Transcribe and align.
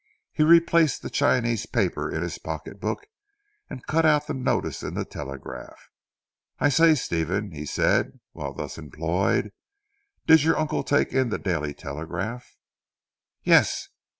He 0.33 0.41
replaced 0.41 1.03
the 1.03 1.11
Chinese 1.11 1.67
paper 1.67 2.09
in 2.09 2.23
his 2.23 2.39
pocket 2.39 2.79
book, 2.79 3.05
and 3.69 3.85
cut 3.85 4.03
out 4.03 4.25
the 4.25 4.33
notice 4.33 4.81
in 4.81 4.95
the 4.95 5.05
Telegraph. 5.05 5.91
"I 6.59 6.69
say 6.69 6.95
Stephen," 6.95 7.51
he 7.51 7.67
said 7.67 8.19
while 8.31 8.51
thus 8.53 8.79
employed, 8.79 9.51
"did 10.25 10.41
your 10.41 10.57
uncle 10.57 10.81
take 10.83 11.13
in 11.13 11.29
the 11.29 11.37
'Daily 11.37 11.75
Telegraph?'" 11.75 12.57
"Yes! 13.43 13.89